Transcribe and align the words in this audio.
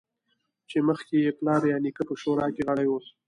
چې 0.69 0.77
مخکې 0.87 1.15
یې 1.25 1.31
پلار 1.39 1.61
یا 1.71 1.77
نیکه 1.83 2.03
په 2.09 2.13
شورا 2.21 2.47
کې 2.55 2.61
غړی 2.67 2.87
و 2.89 2.93